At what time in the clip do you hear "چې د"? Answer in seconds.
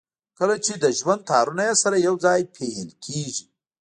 0.65-0.85